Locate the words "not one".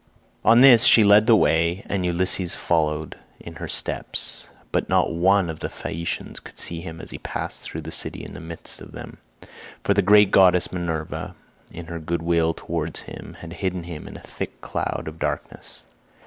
4.89-5.47